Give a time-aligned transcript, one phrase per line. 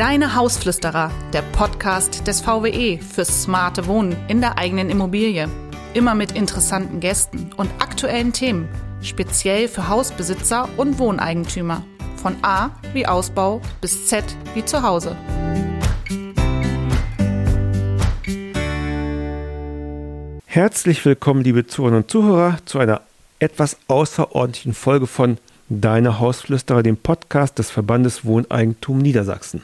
[0.00, 5.46] Deine Hausflüsterer, der Podcast des VWE fürs smarte Wohnen in der eigenen Immobilie.
[5.92, 8.66] Immer mit interessanten Gästen und aktuellen Themen,
[9.02, 11.84] speziell für Hausbesitzer und Wohneigentümer.
[12.16, 14.24] Von A wie Ausbau bis Z
[14.54, 15.14] wie Zuhause.
[20.46, 23.02] Herzlich willkommen, liebe Zuhörerinnen und Zuhörer, zu einer
[23.38, 25.36] etwas außerordentlichen Folge von
[25.68, 29.62] Deine Hausflüsterer, dem Podcast des Verbandes Wohneigentum Niedersachsen.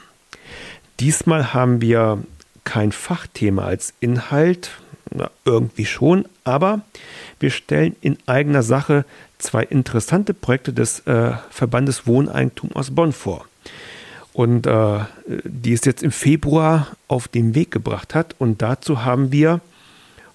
[0.99, 2.19] Diesmal haben wir
[2.63, 4.71] kein Fachthema als Inhalt,
[5.09, 6.81] na, irgendwie schon, aber
[7.39, 9.05] wir stellen in eigener Sache
[9.37, 13.45] zwei interessante Projekte des äh, Verbandes Wohneigentum aus Bonn vor.
[14.33, 18.35] Und äh, die es jetzt im Februar auf den Weg gebracht hat.
[18.37, 19.61] Und dazu haben wir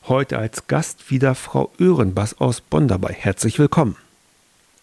[0.08, 3.12] heute als Gast wieder Frau Öhrenbass aus Bonn dabei.
[3.12, 3.96] Herzlich willkommen.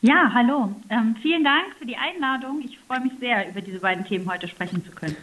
[0.01, 0.73] Ja, hallo.
[0.89, 2.61] Ähm, vielen Dank für die Einladung.
[2.63, 5.15] Ich freue mich sehr, über diese beiden Themen heute sprechen zu können.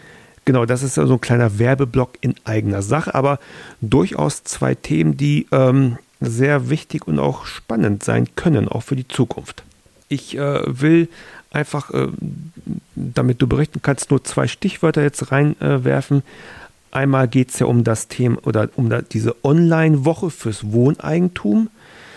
[0.44, 3.40] Genau, das ist so ein kleiner Werbeblock in eigener Sache, aber
[3.80, 9.08] durchaus zwei Themen, die ähm, sehr wichtig und auch spannend sein können, auch für die
[9.08, 9.64] Zukunft.
[10.08, 11.08] Ich äh, will
[11.50, 12.08] einfach, äh,
[12.94, 16.18] damit du berichten kannst, nur zwei Stichwörter jetzt reinwerfen.
[16.18, 16.22] Äh,
[16.96, 21.68] Einmal geht es ja um das Thema oder um da, diese Online-Woche fürs Wohneigentum.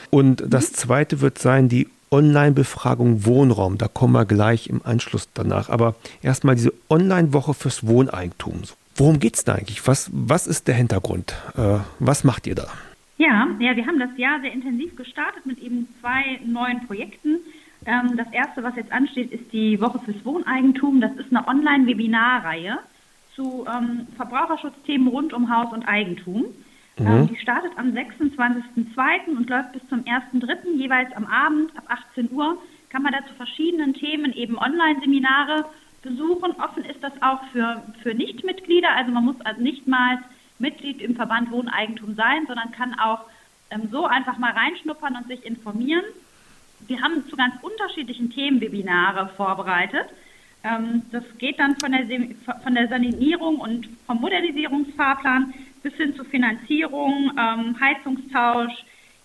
[0.10, 3.78] Und das zweite wird sein die Online-Befragung Wohnraum.
[3.78, 5.70] Da kommen wir gleich im Anschluss danach.
[5.70, 8.62] Aber erstmal diese Online-Woche fürs Wohneigentum.
[8.96, 9.88] Worum geht es da eigentlich?
[9.88, 11.34] Was, was ist der Hintergrund?
[11.56, 12.68] Äh, was macht ihr da?
[13.18, 17.40] Ja, ja, wir haben das Jahr sehr intensiv gestartet mit eben zwei neuen Projekten.
[17.86, 21.02] Ähm, das erste, was jetzt ansteht, ist die Woche fürs Wohneigentum.
[21.02, 22.80] Das ist eine Online-Webinarreihe
[23.36, 26.46] zu ähm, Verbraucherschutzthemen rund um Haus und Eigentum.
[27.00, 27.08] Mhm.
[27.08, 29.38] Ähm, die startet am 26.02.
[29.38, 30.76] und läuft bis zum 1.03.
[30.76, 32.58] jeweils am Abend ab 18 Uhr.
[32.90, 35.66] Kann man da zu verschiedenen Themen eben Online-Seminare
[36.02, 36.52] besuchen.
[36.60, 38.90] Offen ist das auch für, für Nichtmitglieder.
[38.96, 40.20] Also man muss also nicht mal
[40.58, 43.22] Mitglied im Verband Wohneigentum sein, sondern kann auch
[43.72, 46.04] ähm, so einfach mal reinschnuppern und sich informieren.
[46.88, 50.08] Wir haben zu ganz unterschiedlichen Themen Webinare vorbereitet.
[50.64, 52.06] Ähm, das geht dann von der,
[52.64, 58.74] von der Sanierung und vom Modernisierungsfahrplan bis hin zu Finanzierung, ähm, Heizungstausch,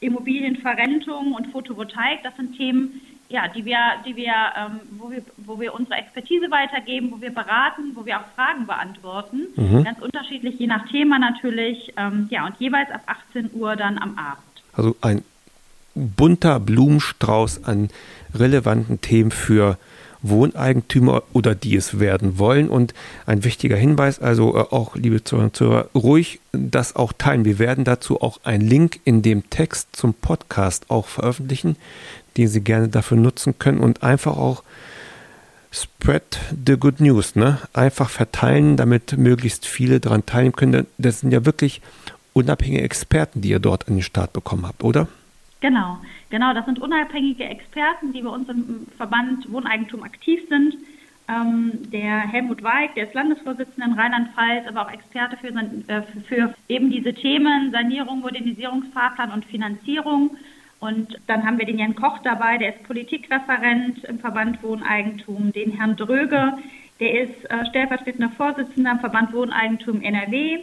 [0.00, 2.22] Immobilienverrentung und Photovoltaik.
[2.22, 6.50] Das sind Themen, ja, die wir, die wir, ähm, wo wir, wo wir unsere Expertise
[6.50, 9.46] weitergeben, wo wir beraten, wo wir auch Fragen beantworten.
[9.56, 9.84] Mhm.
[9.84, 11.92] Ganz unterschiedlich, je nach Thema natürlich.
[11.96, 14.44] Ähm, ja, und jeweils ab 18 Uhr dann am Abend.
[14.74, 15.24] Also ein
[15.94, 17.88] bunter Blumenstrauß an
[18.34, 19.78] relevanten Themen für
[20.24, 22.68] Wohneigentümer oder die es werden wollen.
[22.68, 22.94] Und
[23.26, 27.44] ein wichtiger Hinweis, also äh, auch, liebe Zuhörer und Zuhörer, ruhig das auch teilen.
[27.44, 31.76] Wir werden dazu auch einen Link in dem Text zum Podcast auch veröffentlichen,
[32.36, 34.62] den Sie gerne dafür nutzen können und einfach auch
[35.72, 37.58] spread the good news, ne?
[37.72, 40.86] Einfach verteilen, damit möglichst viele daran teilnehmen können.
[40.98, 41.82] Das sind ja wirklich
[42.32, 45.08] unabhängige Experten, die ihr dort an den Start bekommen habt, oder?
[45.64, 45.96] Genau,
[46.28, 46.52] genau.
[46.52, 50.76] Das sind unabhängige Experten, die bei uns im Verband Wohneigentum aktiv sind.
[51.26, 56.54] Ähm, der Helmut Weig, der ist Landesvorsitzender in Rheinland-Pfalz, aber auch Experte für, äh, für
[56.68, 60.36] eben diese Themen Sanierung, Modernisierungsfahrplan und Finanzierung.
[60.80, 65.70] Und dann haben wir den Jan Koch dabei, der ist Politikreferent im Verband Wohneigentum, den
[65.70, 66.58] Herrn Dröge,
[67.00, 70.58] der ist äh, stellvertretender Vorsitzender im Verband Wohneigentum NRW,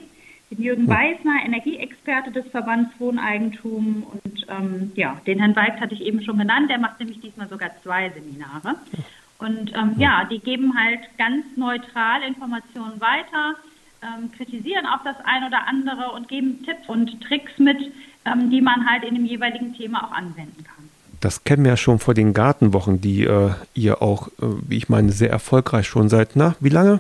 [0.52, 6.02] den Jürgen Weißner, Energieexperte des Verbands Wohneigentum und ähm, ja, den Herrn Weigt hatte ich
[6.02, 8.76] eben schon genannt, der macht nämlich diesmal sogar zwei Seminare.
[9.40, 13.56] Und ähm, ja, die geben halt ganz neutral Informationen weiter,
[14.04, 17.78] ähm, kritisieren auch das ein oder andere und geben Tipps und Tricks mit,
[18.26, 20.90] ähm, die man halt in dem jeweiligen Thema auch anwenden kann.
[21.22, 24.90] Das kennen wir ja schon vor den Gartenwochen, die äh, ihr auch, äh, wie ich
[24.90, 27.00] meine, sehr erfolgreich schon seit, na, wie lange?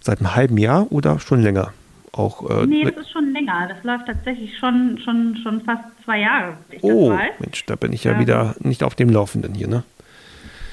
[0.00, 1.72] Seit einem halben Jahr oder schon länger?
[2.18, 2.48] Auch.
[2.48, 3.68] Äh, nee, das ist schon länger.
[3.68, 6.56] Das läuft tatsächlich schon, schon, schon fast zwei Jahre.
[6.82, 9.84] oh, Mensch, da bin ich ja ähm, wieder nicht auf dem Laufenden hier, ne?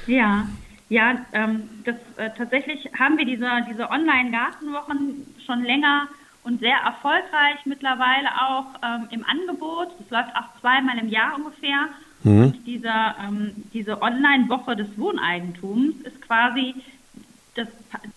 [0.08, 0.48] Ja,
[0.90, 6.08] ja, ähm, das, äh, tatsächlich haben wir diese, diese Online-Gartenwochen schon länger
[6.44, 9.90] und sehr erfolgreich mittlerweile auch ähm, im Angebot.
[9.98, 11.88] Das läuft auch zweimal im Jahr ungefähr.
[12.24, 12.44] Mhm.
[12.44, 12.94] Und diese,
[13.24, 16.76] ähm, diese Online-Woche des Wohneigentums ist quasi
[17.56, 17.68] das,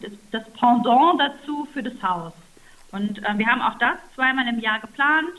[0.01, 2.33] das, das Pendant dazu für das Haus.
[2.93, 5.35] Und äh, wir haben auch das zweimal im Jahr geplant,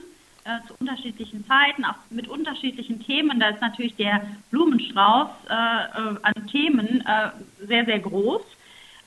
[0.46, 3.40] äh, zu unterschiedlichen Zeiten, auch mit unterschiedlichen Themen.
[3.40, 7.30] Da ist natürlich der Blumenstrauß äh, äh an Themen äh,
[7.66, 8.42] sehr, sehr groß.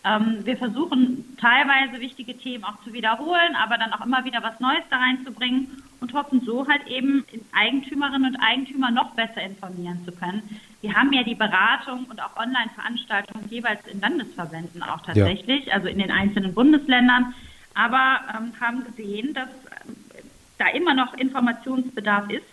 [0.05, 4.59] Ähm, wir versuchen teilweise wichtige Themen auch zu wiederholen, aber dann auch immer wieder was
[4.59, 10.11] Neues da reinzubringen und hoffen so halt eben Eigentümerinnen und Eigentümer noch besser informieren zu
[10.11, 10.43] können.
[10.81, 15.75] wir haben ja die Beratung und auch Online-Veranstaltungen jeweils in Landesverbänden auch tatsächlich, ja.
[15.75, 17.35] also in den einzelnen Bundesländern,
[17.75, 20.23] aber ähm, haben gesehen, dass äh,
[20.59, 22.47] da immer noch Informationsbedarf ist.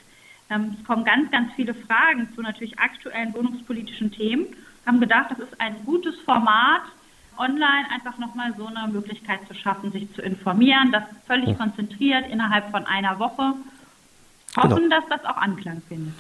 [0.50, 4.48] Ähm, es kommen ganz, ganz viele Fragen zu natürlich aktuellen wohnungspolitischen Themen,
[4.86, 6.81] haben gedacht, das ist ein gutes Format,
[7.38, 12.69] online einfach nochmal so eine Möglichkeit zu schaffen, sich zu informieren, das völlig konzentriert innerhalb
[12.71, 13.54] von einer Woche.
[14.57, 15.00] Hoffen, genau.
[15.00, 16.13] dass das auch Anklang findet.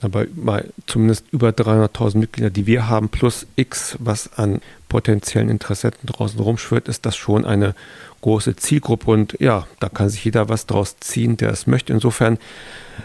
[0.00, 6.06] Aber bei zumindest über 300.000 Mitglieder, die wir haben, plus X, was an potenziellen Interessenten
[6.06, 7.74] draußen rumschwirrt, ist das schon eine
[8.22, 9.10] große Zielgruppe.
[9.10, 11.92] Und ja, da kann sich jeder was draus ziehen, der es möchte.
[11.92, 12.38] Insofern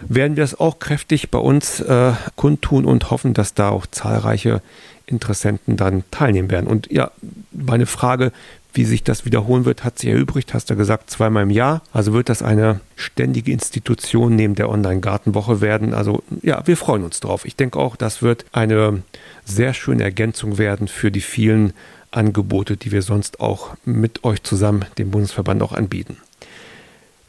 [0.07, 4.61] werden wir es auch kräftig bei uns äh, kundtun und hoffen, dass da auch zahlreiche
[5.05, 6.67] Interessenten dann teilnehmen werden.
[6.67, 7.11] Und ja,
[7.51, 8.31] meine Frage,
[8.75, 11.81] wie sich das wiederholen wird, hat sich erübrigt, hast du gesagt, zweimal im Jahr.
[11.93, 15.93] Also wird das eine ständige Institution neben der Online-Gartenwoche werden.
[15.93, 17.45] Also ja, wir freuen uns drauf.
[17.45, 19.01] Ich denke auch, das wird eine
[19.45, 21.73] sehr schöne Ergänzung werden für die vielen
[22.11, 26.17] Angebote, die wir sonst auch mit euch zusammen, dem Bundesverband, auch anbieten.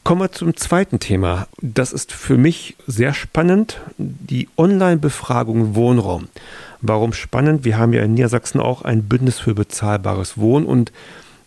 [0.05, 1.49] Kommen wir zum zweiten Thema.
[1.61, 6.29] Das ist für mich sehr spannend, die Online-Befragung Wohnraum.
[6.81, 7.65] Warum spannend?
[7.65, 10.93] Wir haben ja in Niedersachsen auch ein Bündnis für bezahlbares Wohnen und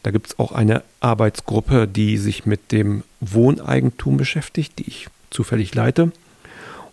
[0.04, 5.75] da gibt es auch eine Arbeitsgruppe, die sich mit dem Wohneigentum beschäftigt, die ich zufällig
[5.75, 6.12] leite.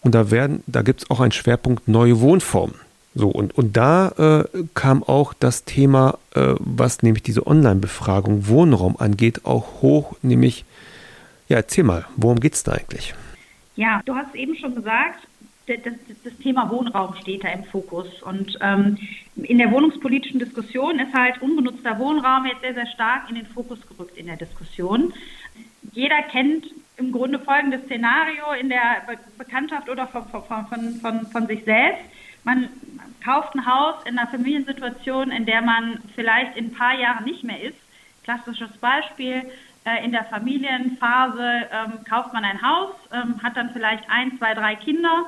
[0.00, 2.76] Und da werden, da gibt es auch einen Schwerpunkt neue Wohnformen.
[3.14, 8.96] So, und, und da äh, kam auch das Thema, äh, was nämlich diese Online-Befragung Wohnraum
[8.98, 10.66] angeht, auch hoch, nämlich,
[11.48, 13.14] ja, erzähl mal, worum geht es da eigentlich?
[13.74, 15.26] Ja, du hast eben schon gesagt,
[15.66, 18.22] das, das, Thema Wohnraum steht da im Fokus.
[18.22, 18.98] Und ähm,
[19.34, 23.78] in der wohnungspolitischen Diskussion ist halt unbenutzter Wohnraum jetzt sehr, sehr stark in den Fokus
[23.88, 25.12] gerückt in der Diskussion.
[25.92, 26.66] Jeder kennt
[26.96, 32.02] im Grunde folgendes Szenario in der Be Bekanntschaft oder von, von, von, von, sich selbst.
[32.44, 32.68] Man
[33.22, 37.44] kauft ein Haus in einer Familiensituation, in der man vielleicht in ein paar Jahren nicht
[37.44, 37.76] mehr ist.
[38.24, 39.42] Klassisches Beispiel,
[39.84, 44.54] äh, in der Familienphase ähm, kauft man ein Haus, ähm, hat dann vielleicht ein, zwei,
[44.54, 45.26] drei Kinder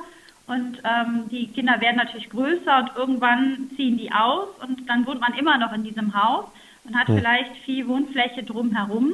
[0.49, 5.21] und ähm, die Kinder werden natürlich größer und irgendwann ziehen die aus und dann wohnt
[5.21, 6.45] man immer noch in diesem Haus
[6.85, 7.17] und hat hm.
[7.17, 9.13] vielleicht viel Wohnfläche drumherum.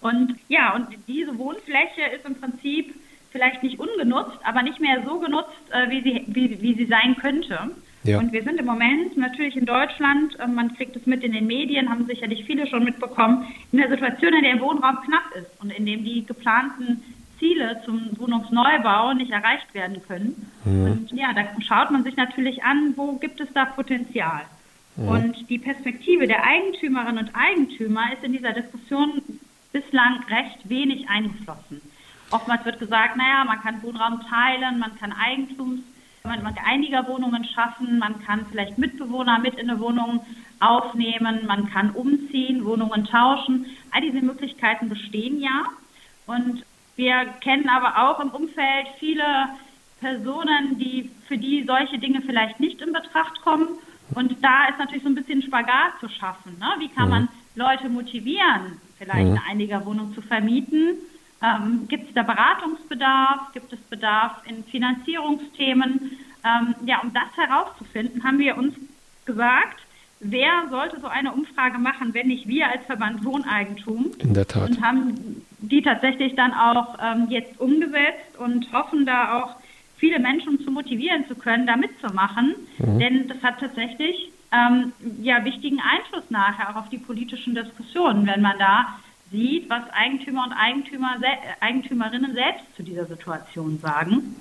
[0.00, 2.94] Und ja, und diese Wohnfläche ist im Prinzip
[3.30, 7.16] vielleicht nicht ungenutzt, aber nicht mehr so genutzt, äh, wie, sie, wie, wie sie sein
[7.20, 7.70] könnte.
[8.04, 8.18] Ja.
[8.18, 11.46] Und wir sind im Moment natürlich in Deutschland, äh, man kriegt es mit in den
[11.46, 15.70] Medien, haben sicherlich viele schon mitbekommen, in der Situation, in der Wohnraum knapp ist und
[15.72, 17.02] in dem die geplanten
[17.38, 20.50] Ziele zum Wohnungsneubau nicht erreicht werden können.
[20.64, 20.84] Mhm.
[20.84, 24.42] Und ja, da schaut man sich natürlich an, wo gibt es da Potenzial.
[24.96, 25.08] Mhm.
[25.08, 29.22] Und die Perspektive der Eigentümerinnen und Eigentümer ist in dieser Diskussion
[29.72, 31.80] bislang recht wenig eingeflossen.
[32.30, 35.80] Oftmals wird gesagt, naja, man kann Wohnraum teilen, man kann Eigentums,
[36.24, 40.20] man, man kann einiger Wohnungen schaffen, man kann vielleicht Mitbewohner mit in eine Wohnung
[40.60, 43.66] aufnehmen, man kann umziehen, Wohnungen tauschen.
[43.92, 45.64] All diese Möglichkeiten bestehen ja.
[46.26, 46.64] Und
[46.98, 49.22] wir kennen aber auch im Umfeld viele
[50.00, 53.68] Personen, die für die solche Dinge vielleicht nicht in Betracht kommen.
[54.16, 56.58] Und da ist natürlich so ein bisschen Spagat zu schaffen.
[56.58, 56.66] Ne?
[56.80, 57.10] Wie kann mhm.
[57.10, 59.38] man Leute motivieren, vielleicht mhm.
[59.38, 60.94] eine Einigerwohnung zu vermieten?
[61.40, 63.52] Ähm, gibt es da Beratungsbedarf?
[63.52, 66.18] Gibt es Bedarf in Finanzierungsthemen?
[66.44, 68.74] Ähm, ja, um das herauszufinden, haben wir uns
[69.24, 69.78] gesagt,
[70.18, 74.10] wer sollte so eine Umfrage machen, wenn nicht wir als Verband Wohneigentum?
[74.18, 74.70] In der Tat.
[74.70, 79.56] Und haben die tatsächlich dann auch ähm, jetzt umgesetzt und hoffen da auch
[79.96, 82.54] viele Menschen zu motivieren zu können, da mitzumachen.
[82.78, 82.98] Mhm.
[82.98, 88.40] Denn das hat tatsächlich ähm, ja wichtigen Einfluss nachher auch auf die politischen Diskussionen, wenn
[88.40, 88.98] man da
[89.30, 91.16] sieht, was Eigentümer und Eigentümer,
[91.60, 94.36] Eigentümerinnen selbst zu dieser Situation sagen.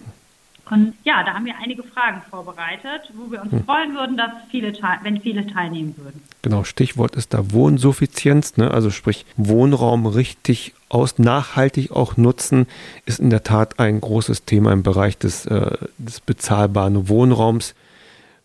[0.70, 3.64] Und ja, da haben wir einige Fragen vorbereitet, wo wir uns hm.
[3.64, 6.22] freuen würden, dass viele, wenn viele teilnehmen würden.
[6.42, 8.72] Genau, Stichwort ist da Wohnsuffizienz, ne?
[8.72, 12.68] also sprich Wohnraum richtig aus nachhaltig auch nutzen,
[13.06, 17.76] ist in der Tat ein großes Thema im Bereich des, äh, des bezahlbaren Wohnraums.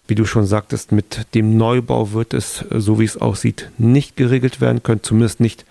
[0.08, 4.16] Wie du schon sagtest, mit dem Neubau wird es, äh, so wie es aussieht, nicht
[4.16, 5.64] geregelt werden können, zumindest nicht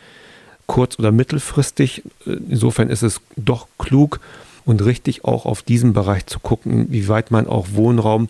[0.68, 2.04] kurz- oder mittelfristig.
[2.26, 4.20] Äh, insofern ist es doch klug,
[4.66, 8.30] und richtig auch auf diesen Bereich zu gucken, wie weit man auch Wohnraum,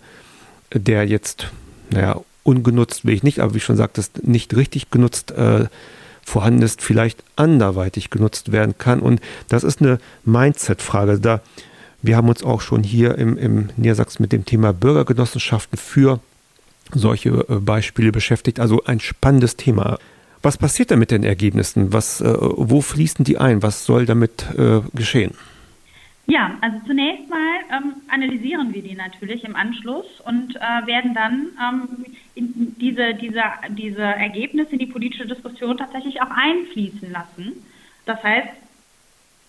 [0.73, 1.47] der jetzt,
[1.89, 5.65] naja, ungenutzt will ich nicht, aber wie schon sagtest, nicht richtig genutzt äh,
[6.23, 8.99] vorhanden ist, vielleicht anderweitig genutzt werden kann.
[8.99, 11.19] Und das ist eine Mindset-Frage.
[11.19, 11.41] Da
[12.01, 16.19] wir haben uns auch schon hier im, im Niedersachsen mit dem Thema Bürgergenossenschaften für
[16.91, 18.59] solche äh, Beispiele beschäftigt.
[18.59, 19.99] Also ein spannendes Thema.
[20.41, 21.93] Was passiert da mit den Ergebnissen?
[21.93, 23.61] Was, äh, wo fließen die ein?
[23.61, 25.35] Was soll damit äh, geschehen?
[26.25, 27.37] Ja, also zunächst mal
[27.71, 32.05] ähm, analysieren wir die natürlich im Anschluss und äh, werden dann ähm,
[32.41, 37.53] diese, diese, diese Ergebnisse in die politische Diskussion tatsächlich auch einfließen lassen.
[38.05, 38.49] Das heißt,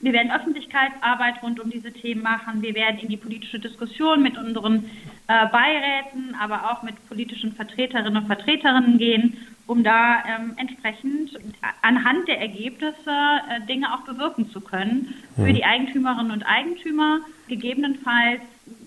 [0.01, 2.61] wir werden Öffentlichkeitsarbeit rund um diese Themen machen.
[2.61, 4.85] Wir werden in die politische Diskussion mit unseren
[5.29, 9.37] äh, Beiräten, aber auch mit politischen Vertreterinnen und Vertreterinnen gehen,
[9.69, 11.39] um da ähm, entsprechend
[11.83, 15.55] anhand der Ergebnisse äh, Dinge auch bewirken zu können für mhm.
[15.55, 18.41] die Eigentümerinnen und Eigentümer, gegebenenfalls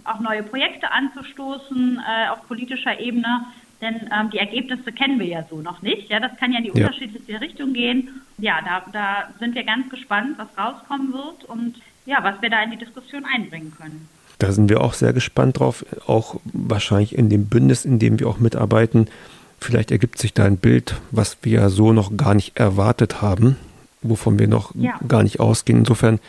[0.03, 3.45] auch neue Projekte anzustoßen äh, auf politischer Ebene,
[3.81, 6.09] denn ähm, die Ergebnisse kennen wir ja so noch nicht.
[6.09, 6.87] Ja, das kann ja in die ja.
[6.87, 8.21] unterschiedlichste Richtung gehen.
[8.37, 12.63] Ja, da, da sind wir ganz gespannt, was rauskommen wird und ja, was wir da
[12.63, 14.07] in die Diskussion einbringen können.
[14.39, 18.27] Da sind wir auch sehr gespannt drauf, auch wahrscheinlich in dem Bündnis, in dem wir
[18.27, 19.07] auch mitarbeiten.
[19.59, 23.55] Vielleicht ergibt sich da ein Bild, was wir so noch gar nicht erwartet haben,
[24.01, 24.99] wovon wir noch ja.
[25.07, 25.79] gar nicht ausgehen.
[25.79, 26.19] Insofern,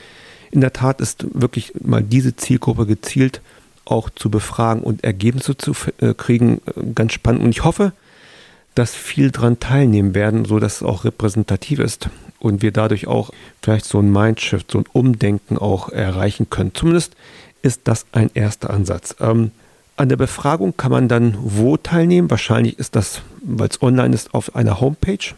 [0.50, 3.40] in der Tat ist wirklich mal diese Zielgruppe gezielt
[3.86, 7.42] auch zu befragen und Ergebnisse zu äh, kriegen, äh, ganz spannend.
[7.42, 7.92] Und ich hoffe,
[8.74, 13.30] dass viel daran teilnehmen werden, so dass es auch repräsentativ ist und wir dadurch auch
[13.62, 16.74] vielleicht so ein Mindshift, so ein Umdenken auch erreichen können.
[16.74, 17.16] Zumindest
[17.62, 19.16] ist das ein erster Ansatz.
[19.20, 19.50] Ähm,
[19.96, 22.30] an der Befragung kann man dann wo teilnehmen?
[22.30, 25.34] Wahrscheinlich ist das, weil es online ist, auf einer Homepage.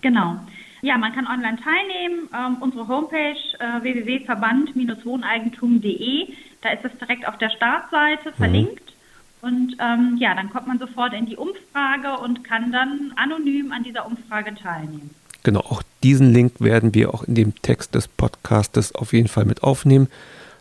[0.00, 0.40] Genau.
[0.82, 2.28] Ja, man kann online teilnehmen.
[2.34, 6.28] Ähm, unsere Homepage äh, www.verband-wohneigentum.de
[6.66, 8.34] da ist es direkt auf der Startseite mhm.
[8.34, 8.82] verlinkt.
[8.82, 9.48] Mhm.
[9.48, 13.84] Und ähm, ja, dann kommt man sofort in die Umfrage und kann dann anonym an
[13.84, 15.10] dieser Umfrage teilnehmen.
[15.44, 19.44] Genau, auch diesen Link werden wir auch in dem Text des Podcastes auf jeden Fall
[19.44, 20.08] mit aufnehmen,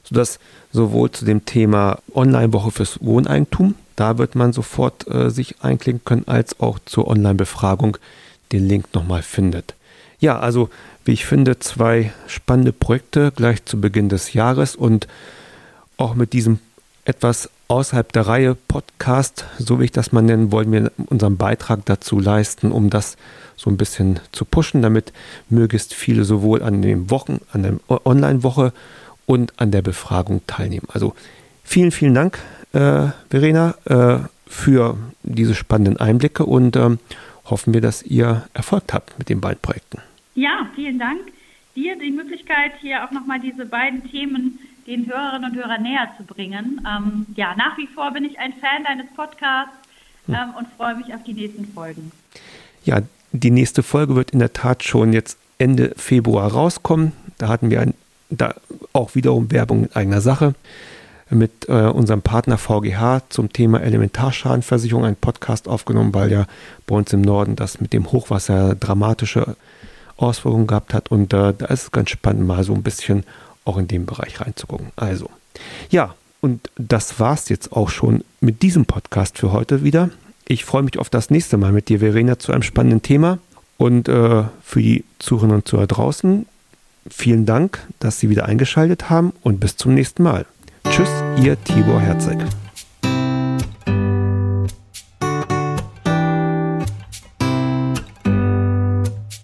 [0.03, 0.39] sodass
[0.71, 6.27] sowohl zu dem Thema Online-Woche fürs Wohneigentum, da wird man sofort äh, sich einklicken können,
[6.27, 7.97] als auch zur Online-Befragung
[8.51, 9.73] den Link nochmal findet.
[10.19, 10.69] Ja, also
[11.05, 15.07] wie ich finde, zwei spannende Projekte gleich zu Beginn des Jahres und
[15.97, 16.59] auch mit diesem
[17.05, 21.85] etwas außerhalb der Reihe Podcast, so wie ich das mal nennen, wollen wir unseren Beitrag
[21.85, 23.17] dazu leisten, um das
[23.55, 25.13] so ein bisschen zu pushen, damit
[25.49, 28.73] möglichst viele sowohl an den Wochen, an der Online-Woche
[29.25, 30.87] und an der Befragung teilnehmen.
[30.91, 31.15] Also
[31.63, 32.39] vielen, vielen Dank,
[32.73, 36.99] äh, Verena, äh, für diese spannenden Einblicke und ähm,
[37.45, 39.99] hoffen wir, dass ihr Erfolg habt mit den beiden Projekten.
[40.35, 41.19] Ja, vielen Dank.
[41.75, 46.23] Dir die Möglichkeit, hier auch nochmal diese beiden Themen den Hörerinnen und Hörern näher zu
[46.23, 46.81] bringen.
[46.87, 49.73] Ähm, ja, nach wie vor bin ich ein Fan deines Podcasts
[50.27, 50.35] hm.
[50.35, 52.11] ähm, und freue mich auf die nächsten Folgen.
[52.83, 53.01] Ja,
[53.31, 57.13] die nächste Folge wird in der Tat schon jetzt Ende Februar rauskommen.
[57.37, 57.93] Da hatten wir ein,
[58.29, 58.53] da
[58.93, 60.53] auch wiederum Werbung in eigener Sache
[61.29, 66.45] mit äh, unserem Partner VGH zum Thema Elementarschadenversicherung einen Podcast aufgenommen, weil ja
[66.85, 69.55] bei uns im Norden das mit dem Hochwasser dramatische
[70.17, 71.09] Auswirkungen gehabt hat.
[71.09, 73.23] Und äh, da ist es ganz spannend, mal so ein bisschen
[73.65, 74.87] auch in dem Bereich reinzugucken.
[74.95, 75.29] Also,
[75.89, 80.11] ja, und das war's jetzt auch schon mit diesem Podcast für heute wieder.
[80.47, 83.39] Ich freue mich auf das nächste Mal mit dir, Verena, zu einem spannenden Thema.
[83.77, 86.45] Und äh, für die Zuhörerinnen und Zuhörer draußen,
[87.09, 90.45] vielen Dank, dass Sie wieder eingeschaltet haben und bis zum nächsten Mal.
[90.89, 91.09] Tschüss,
[91.41, 92.37] Ihr Tibor Herzog.